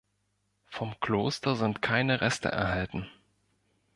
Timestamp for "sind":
1.55-1.83